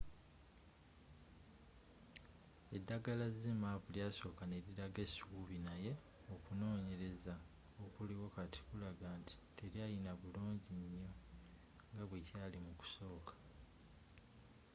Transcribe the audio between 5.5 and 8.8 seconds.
naye okunonyelezza okuliwo kati